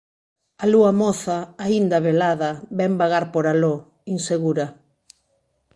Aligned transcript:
A 0.63 0.65
lúa 0.73 0.91
moza, 1.01 1.37
aínda 1.65 1.97
velada, 2.07 2.51
vén 2.79 2.93
vagar 3.01 3.25
por 3.33 3.45
aló, 3.53 3.75
insegura. 4.13 4.65